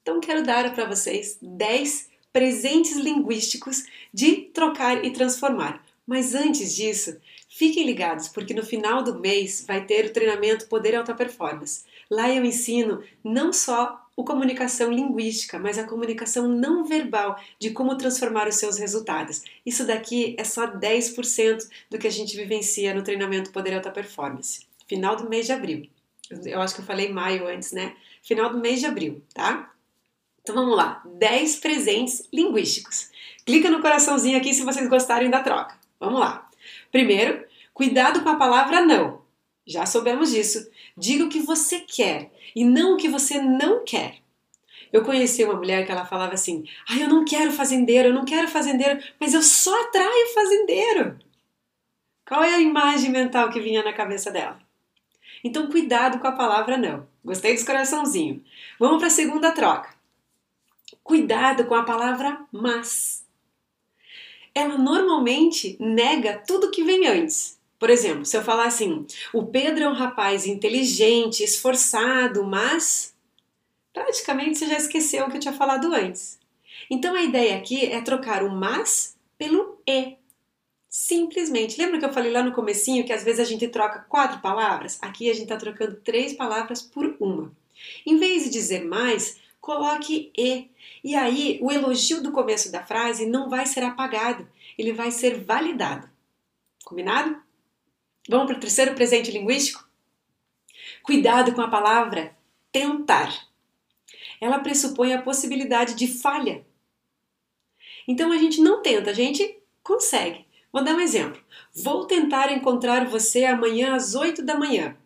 [0.00, 5.84] Então quero dar para vocês 10 presentes linguísticos de trocar e transformar.
[6.06, 10.94] Mas antes disso, fiquem ligados porque no final do mês vai ter o treinamento Poder
[10.94, 11.84] Alta Performance.
[12.10, 17.96] Lá eu ensino não só o comunicação linguística, mas a comunicação não verbal de como
[17.96, 19.42] transformar os seus resultados.
[19.64, 24.66] Isso daqui é só 10% do que a gente vivencia no treinamento Poder Alta Performance.
[24.86, 25.88] Final do mês de abril.
[26.44, 27.94] Eu acho que eu falei maio antes, né?
[28.22, 29.72] Final do mês de abril, tá?
[30.40, 31.02] Então vamos lá.
[31.04, 33.10] 10 presentes linguísticos.
[33.44, 35.78] Clica no coraçãozinho aqui se vocês gostarem da troca.
[35.98, 36.48] Vamos lá.
[36.92, 39.23] Primeiro, cuidado com a palavra não.
[39.66, 40.70] Já soubemos disso.
[40.96, 44.18] Diga o que você quer e não o que você não quer.
[44.92, 48.24] Eu conheci uma mulher que ela falava assim: "Ah, eu não quero fazendeiro, eu não
[48.24, 51.18] quero fazendeiro, mas eu só atraio fazendeiro".
[52.26, 54.58] Qual é a imagem mental que vinha na cabeça dela?
[55.42, 57.06] Então, cuidado com a palavra não.
[57.24, 58.42] Gostei dos coraçãozinho.
[58.78, 59.94] Vamos para a segunda troca.
[61.02, 63.26] Cuidado com a palavra mas.
[64.54, 67.58] Ela normalmente nega tudo que vem antes.
[67.84, 73.14] Por exemplo, se eu falar assim, o Pedro é um rapaz inteligente, esforçado, mas
[73.92, 76.38] praticamente você já esqueceu o que eu tinha falado antes.
[76.88, 80.16] Então a ideia aqui é trocar o mas pelo e.
[80.88, 81.78] Simplesmente.
[81.78, 84.98] Lembra que eu falei lá no comecinho que às vezes a gente troca quatro palavras?
[85.02, 87.52] Aqui a gente está trocando três palavras por uma.
[88.06, 90.70] Em vez de dizer mais, coloque e.
[91.04, 95.38] E aí o elogio do começo da frase não vai ser apagado, ele vai ser
[95.44, 96.08] validado.
[96.82, 97.43] Combinado?
[98.28, 99.88] Vamos para o terceiro presente linguístico?
[101.02, 102.36] Cuidado com a palavra
[102.72, 103.32] tentar.
[104.40, 106.66] Ela pressupõe a possibilidade de falha.
[108.06, 110.46] Então a gente não tenta, a gente Consegue.
[110.72, 111.40] Vou dar um exemplo.
[111.74, 114.96] Vou tentar encontrar você amanhã às 8 da manhã.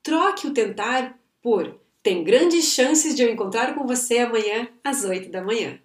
[0.00, 5.28] Troque o tentar por tem grandes chances de eu encontrar com você amanhã às 8
[5.28, 5.80] da manhã.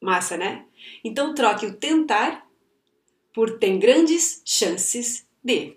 [0.00, 0.64] Massa, né?
[1.04, 2.49] Então troque o tentar
[3.32, 5.76] por tem grandes chances de.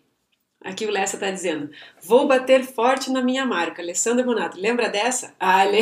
[0.63, 1.69] Aqui o Lessa está dizendo:
[2.01, 3.81] vou bater forte na minha marca.
[3.81, 5.35] Alessandro Bonato, lembra dessa?
[5.39, 5.81] Ah, le...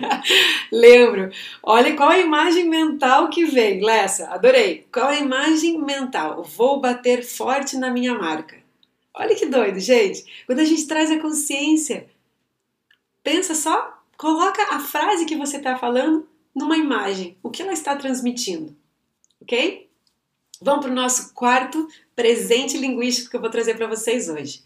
[0.70, 1.30] lembro.
[1.62, 4.86] Olha qual a imagem mental que vem, Lessa, adorei.
[4.92, 6.42] Qual a imagem mental?
[6.42, 8.60] Vou bater forte na minha marca.
[9.14, 10.24] Olha que doido, gente.
[10.46, 12.06] Quando a gente traz a consciência,
[13.22, 17.36] pensa só, coloca a frase que você está falando numa imagem.
[17.42, 18.76] O que ela está transmitindo?
[19.40, 19.90] Ok?
[20.62, 24.62] Vamos para o nosso quarto presente linguístico que eu vou trazer para vocês hoje.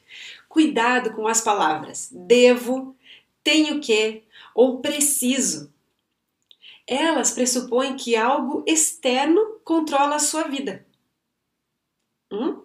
[0.46, 2.94] Cuidado com as palavras devo,
[3.42, 4.22] tenho que
[4.54, 5.72] ou preciso.
[6.86, 10.86] Elas pressupõem que algo externo controla a sua vida.
[12.30, 12.62] Hum?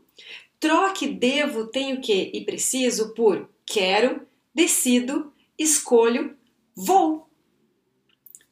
[0.60, 6.38] Troque devo, tenho que e preciso por quero, decido, escolho,
[6.76, 7.30] vou.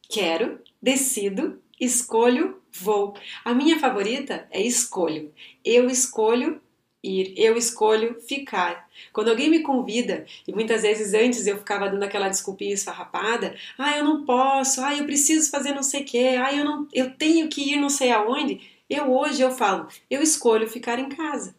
[0.08, 3.16] Quero, decido, escolho, vou.
[3.44, 5.34] A minha favorita é escolho.
[5.64, 6.62] Eu escolho
[7.04, 8.90] ir, eu escolho ficar.
[9.14, 13.98] Quando alguém me convida, e muitas vezes antes eu ficava dando aquela desculpinha esfarrapada, ah,
[13.98, 17.12] eu não posso, ah, eu preciso fazer não sei o quê, ah, eu, não, eu
[17.16, 21.56] tenho que ir não sei aonde, eu hoje eu falo, eu escolho ficar em casa.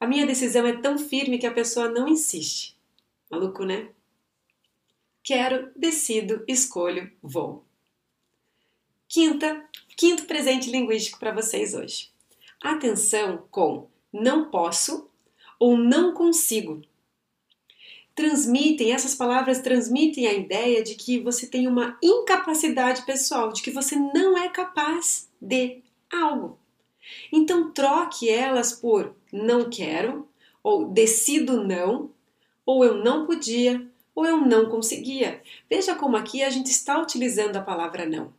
[0.00, 2.76] A minha decisão é tão firme que a pessoa não insiste.
[3.30, 3.88] Maluco, né?
[5.22, 7.63] Quero, decido, escolho, vou.
[9.14, 9.64] Quinta,
[9.96, 12.10] quinto presente linguístico para vocês hoje.
[12.60, 15.08] Atenção com não posso
[15.56, 16.82] ou não consigo.
[18.12, 23.70] Transmitem, essas palavras transmitem a ideia de que você tem uma incapacidade pessoal, de que
[23.70, 25.80] você não é capaz de
[26.12, 26.58] algo.
[27.30, 30.28] Então troque elas por não quero,
[30.60, 32.10] ou decido não,
[32.66, 35.40] ou eu não podia, ou eu não conseguia.
[35.70, 38.32] Veja como aqui a gente está utilizando a palavra não.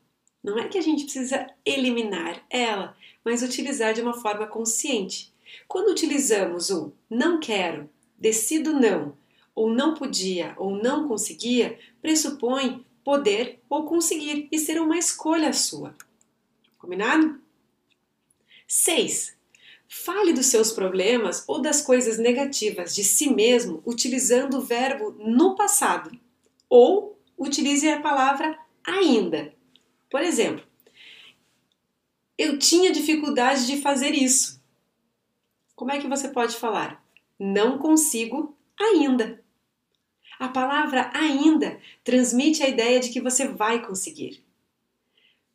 [0.46, 5.34] Não é que a gente precisa eliminar ela, mas utilizar de uma forma consciente.
[5.68, 9.18] Quando utilizamos o não quero, decido não,
[9.56, 15.96] ou não podia, ou não conseguia, pressupõe poder ou conseguir e ser uma escolha sua.
[16.78, 17.42] Combinado?
[18.68, 19.36] 6.
[19.90, 25.56] Fale dos seus problemas ou das coisas negativas de si mesmo utilizando o verbo no
[25.56, 26.12] passado
[26.70, 28.56] ou utilize a palavra
[28.86, 29.55] ainda.
[30.16, 30.66] Por exemplo,
[32.38, 34.64] eu tinha dificuldade de fazer isso.
[35.76, 37.06] Como é que você pode falar?
[37.38, 39.44] Não consigo ainda.
[40.40, 44.42] A palavra ainda transmite a ideia de que você vai conseguir.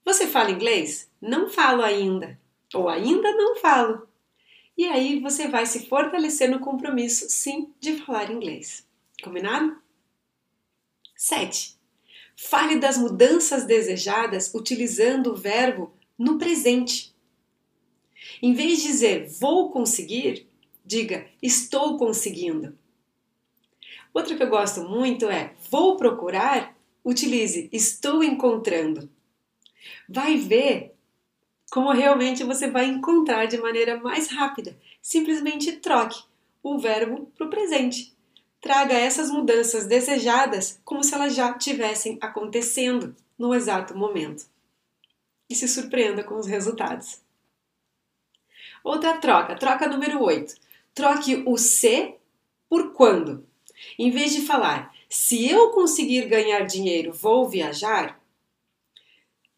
[0.05, 1.11] Você fala inglês?
[1.23, 2.39] Não falo ainda.
[2.75, 4.07] Ou ainda não falo.
[4.77, 8.87] E aí você vai se fortalecer no compromisso, sim, de falar inglês.
[9.23, 9.81] Combinado?
[11.17, 11.80] 7.
[12.43, 17.15] Fale das mudanças desejadas utilizando o verbo no presente.
[18.41, 20.49] Em vez de dizer vou conseguir,
[20.83, 22.77] diga estou conseguindo.
[24.15, 26.75] Outra que eu gosto muito é vou procurar,
[27.05, 29.11] utilize estou encontrando.
[30.09, 30.95] Vai ver
[31.71, 34.75] como realmente você vai encontrar de maneira mais rápida.
[35.03, 36.25] Simplesmente troque
[36.63, 38.19] o verbo para o presente
[38.61, 44.45] traga essas mudanças desejadas como se elas já tivessem acontecendo no exato momento.
[45.49, 47.21] E se surpreenda com os resultados.
[48.85, 50.55] Outra troca, troca número 8.
[50.95, 52.15] Troque o se
[52.69, 53.47] por quando.
[53.99, 58.21] Em vez de falar, se eu conseguir ganhar dinheiro, vou viajar,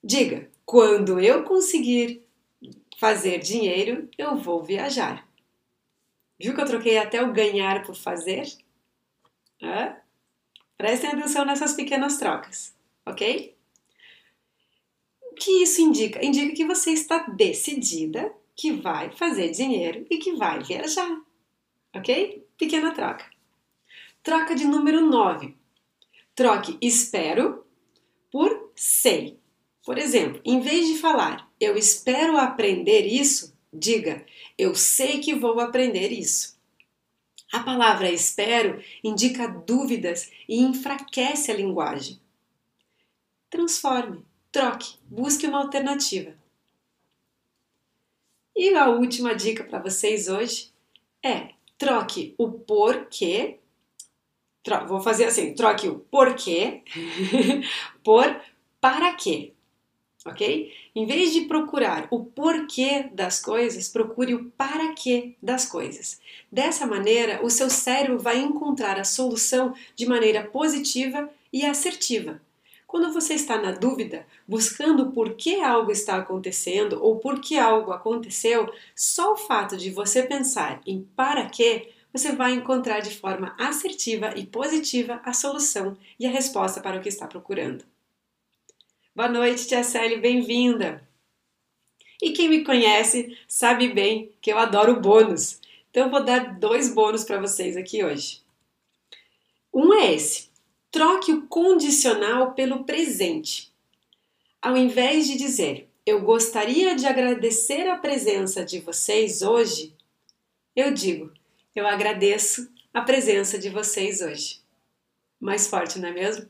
[0.03, 2.23] diga, quando eu conseguir
[2.99, 5.29] fazer dinheiro, eu vou viajar.
[6.39, 8.45] Viu que eu troquei até o ganhar por fazer?
[9.63, 9.97] É?
[10.77, 12.75] Prestem atenção nessas pequenas trocas,
[13.07, 13.57] ok?
[15.31, 16.25] O que isso indica?
[16.25, 21.21] Indica que você está decidida que vai fazer dinheiro e que vai viajar,
[21.95, 22.45] ok?
[22.59, 23.25] Pequena troca.
[24.23, 25.57] Troca de número 9.
[26.35, 27.65] Troque espero
[28.31, 29.39] por sei.
[29.85, 34.25] Por exemplo, em vez de falar eu espero aprender isso, diga
[34.59, 36.61] eu sei que vou aprender isso.
[37.53, 42.19] A palavra espero indica dúvidas e enfraquece a linguagem.
[43.51, 46.35] Transforme, troque, busque uma alternativa.
[48.57, 50.73] E a última dica para vocês hoje
[51.23, 53.59] é troque o porquê.
[54.63, 56.83] Tro vou fazer assim: troque o porquê
[58.03, 58.41] por
[58.81, 59.53] para quê.
[60.25, 60.73] Ok?
[60.95, 66.21] Em vez de procurar o porquê das coisas, procure o para quê das coisas.
[66.51, 72.41] Dessa maneira, o seu cérebro vai encontrar a solução de maneira positiva e assertiva.
[72.87, 77.91] Quando você está na dúvida, buscando por que algo está acontecendo ou por que algo
[77.91, 83.57] aconteceu, só o fato de você pensar em para quê, você vai encontrar de forma
[83.59, 87.83] assertiva e positiva a solução e a resposta para o que está procurando.
[89.15, 91.07] Boa noite, Tia Célia, bem-vinda!
[92.23, 95.61] E quem me conhece sabe bem que eu adoro bônus.
[95.91, 98.41] Então eu vou dar dois bônus para vocês aqui hoje.
[99.71, 100.49] Um é esse:
[100.91, 103.71] troque o condicional pelo presente.
[104.63, 109.95] Ao invés de dizer eu gostaria de agradecer a presença de vocês hoje,
[110.75, 111.31] eu digo
[111.77, 114.63] eu agradeço a presença de vocês hoje.
[115.39, 116.49] Mais forte, não é mesmo?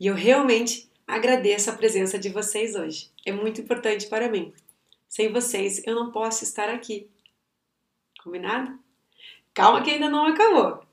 [0.00, 3.10] E eu realmente agradeço a presença de vocês hoje.
[3.24, 4.52] É muito importante para mim.
[5.08, 7.08] Sem vocês eu não posso estar aqui.
[8.22, 8.78] Combinado?
[9.52, 10.84] Calma que ainda não acabou.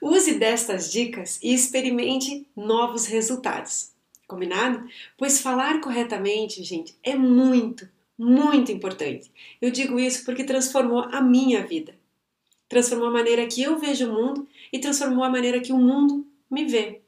[0.00, 3.92] Use destas dicas e experimente novos resultados.
[4.26, 4.88] Combinado?
[5.16, 7.88] Pois falar corretamente, gente, é muito,
[8.18, 9.30] muito importante.
[9.60, 11.94] Eu digo isso porque transformou a minha vida.
[12.68, 16.26] Transformou a maneira que eu vejo o mundo e transformou a maneira que o mundo
[16.50, 17.00] me vê.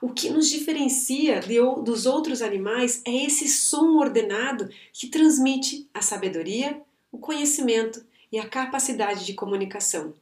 [0.00, 6.00] O que nos diferencia de, dos outros animais é esse som ordenado que transmite a
[6.00, 10.14] sabedoria, o conhecimento e a capacidade de comunicação.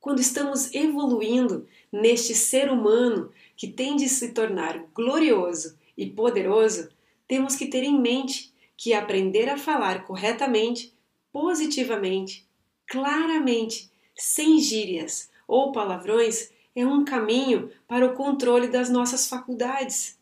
[0.00, 6.88] Quando estamos evoluindo neste ser humano que tem de se tornar glorioso e poderoso,
[7.26, 10.94] temos que ter em mente que aprender a falar corretamente,
[11.32, 12.46] positivamente,
[12.86, 16.50] claramente, sem gírias ou palavrões,
[16.80, 20.16] é um caminho para o controle das nossas faculdades,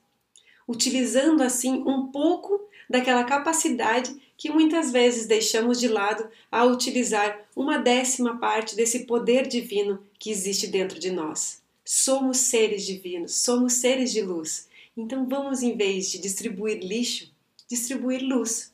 [0.66, 7.78] utilizando assim um pouco daquela capacidade que muitas vezes deixamos de lado ao utilizar uma
[7.78, 11.62] décima parte desse poder divino que existe dentro de nós.
[11.84, 14.68] Somos seres divinos, somos seres de luz.
[14.96, 17.30] Então vamos, em vez de distribuir lixo,
[17.68, 18.72] distribuir luz.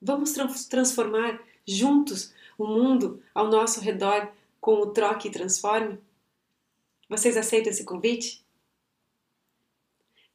[0.00, 0.34] Vamos
[0.68, 5.98] transformar juntos o mundo ao nosso redor com o troque e transforme?
[7.08, 8.44] Vocês aceitam esse convite?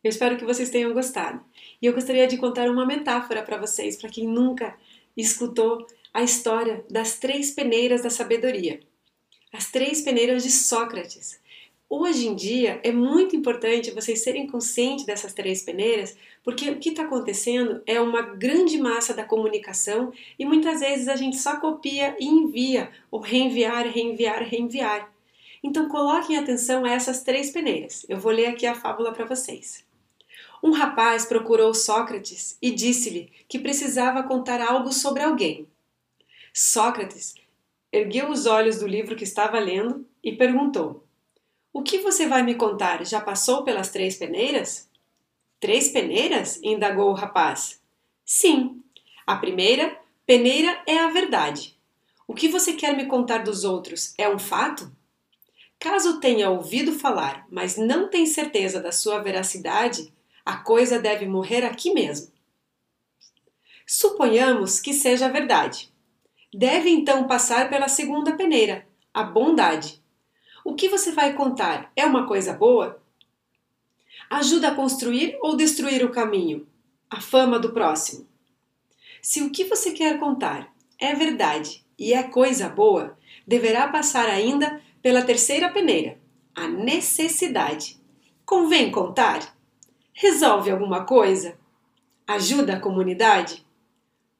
[0.04, 1.44] Eu espero que vocês tenham gostado.
[1.82, 4.78] E eu gostaria de contar uma metáfora para vocês, para quem nunca
[5.16, 8.80] escutou a história das três peneiras da sabedoria.
[9.52, 11.40] As três peneiras de Sócrates.
[11.90, 16.90] Hoje em dia é muito importante vocês serem conscientes dessas três peneiras, porque o que
[16.90, 22.16] está acontecendo é uma grande massa da comunicação e muitas vezes a gente só copia
[22.20, 25.12] e envia, ou reenviar, reenviar, reenviar.
[25.64, 28.06] Então coloquem atenção a essas três peneiras.
[28.08, 29.86] Eu vou ler aqui a fábula para vocês.
[30.62, 35.68] Um rapaz procurou Sócrates e disse-lhe que precisava contar algo sobre alguém.
[36.54, 37.36] Sócrates
[37.92, 41.06] ergueu os olhos do livro que estava lendo e perguntou:
[41.72, 43.06] O que você vai me contar?
[43.06, 44.90] Já passou pelas três peneiras?
[45.60, 46.60] Três peneiras?
[46.64, 47.82] indagou o rapaz.
[48.26, 48.82] Sim.
[49.26, 51.78] A primeira peneira é a verdade.
[52.28, 54.92] O que você quer me contar dos outros é um fato?
[55.80, 60.14] Caso tenha ouvido falar, mas não tem certeza da sua veracidade,
[60.46, 62.34] a coisa deve morrer aqui mesmo.
[63.88, 65.90] Suponhamos que seja verdade.
[66.54, 70.04] Deve então passar pela segunda peneira, a bondade.
[70.66, 73.02] O que você vai contar é uma coisa boa?
[74.30, 76.68] Ajuda a construir ou destruir o caminho?
[77.10, 78.28] A fama do próximo.
[79.22, 83.18] Se o que você quer contar é verdade e é coisa boa,
[83.48, 86.20] deverá passar ainda pela terceira peneira,
[86.54, 88.00] a necessidade.
[88.46, 89.56] Convém contar?
[90.14, 91.58] Resolve alguma coisa?
[92.28, 93.66] Ajuda a comunidade?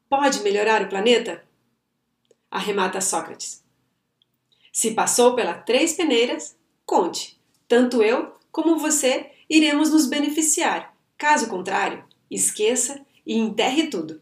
[0.08, 1.44] Pode melhorar o planeta?
[2.50, 3.64] Arremata Sócrates.
[4.72, 7.40] Se passou pelas três peneiras, conte.
[7.66, 10.94] Tanto eu como você iremos nos beneficiar.
[11.16, 14.20] Caso contrário, esqueça e enterre tudo.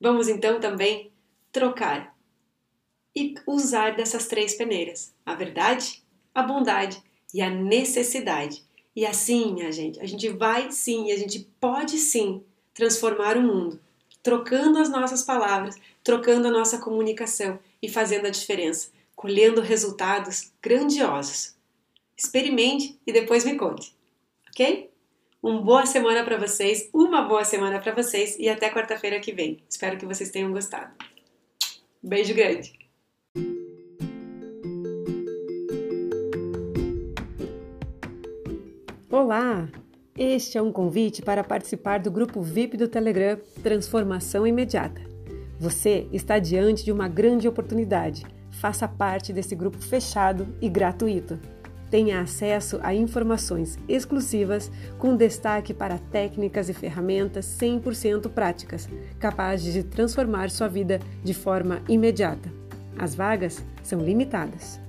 [0.00, 1.12] Vamos então também
[1.52, 2.09] trocar
[3.14, 6.02] e usar dessas três peneiras: a verdade,
[6.34, 7.02] a bondade
[7.32, 8.62] e a necessidade.
[8.94, 12.42] E assim, minha gente, a gente vai sim e a gente pode sim
[12.74, 13.80] transformar o mundo,
[14.22, 21.54] trocando as nossas palavras, trocando a nossa comunicação e fazendo a diferença, colhendo resultados grandiosos.
[22.16, 23.94] Experimente e depois me conte,
[24.48, 24.90] ok?
[25.42, 29.62] Uma boa semana para vocês, uma boa semana para vocês e até quarta-feira que vem.
[29.68, 30.92] Espero que vocês tenham gostado.
[32.02, 32.79] Beijo grande!
[39.12, 39.68] Olá!
[40.16, 45.00] Este é um convite para participar do grupo VIP do Telegram Transformação Imediata.
[45.58, 48.24] Você está diante de uma grande oportunidade.
[48.52, 51.40] Faça parte desse grupo fechado e gratuito.
[51.90, 58.88] Tenha acesso a informações exclusivas com destaque para técnicas e ferramentas 100% práticas,
[59.18, 62.48] capazes de transformar sua vida de forma imediata.
[62.96, 64.80] As vagas são limitadas.